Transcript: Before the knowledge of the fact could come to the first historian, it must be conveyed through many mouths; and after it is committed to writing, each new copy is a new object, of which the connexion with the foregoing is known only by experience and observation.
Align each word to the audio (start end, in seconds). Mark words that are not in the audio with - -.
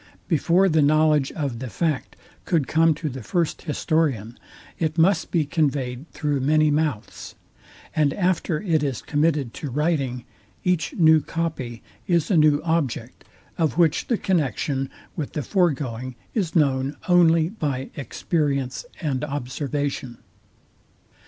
Before 0.27 0.67
the 0.67 0.81
knowledge 0.81 1.31
of 1.33 1.59
the 1.59 1.69
fact 1.69 2.15
could 2.45 2.67
come 2.67 2.95
to 2.95 3.07
the 3.07 3.21
first 3.21 3.61
historian, 3.61 4.35
it 4.79 4.97
must 4.97 5.29
be 5.29 5.45
conveyed 5.45 6.11
through 6.11 6.39
many 6.39 6.71
mouths; 6.71 7.35
and 7.95 8.11
after 8.15 8.59
it 8.59 8.81
is 8.81 9.03
committed 9.03 9.53
to 9.53 9.69
writing, 9.69 10.25
each 10.63 10.95
new 10.95 11.21
copy 11.21 11.83
is 12.07 12.31
a 12.31 12.35
new 12.35 12.63
object, 12.63 13.25
of 13.59 13.77
which 13.77 14.07
the 14.07 14.17
connexion 14.17 14.89
with 15.15 15.33
the 15.33 15.43
foregoing 15.43 16.15
is 16.33 16.55
known 16.55 16.97
only 17.07 17.49
by 17.49 17.91
experience 17.95 18.87
and 19.01 19.23
observation. 19.23 20.17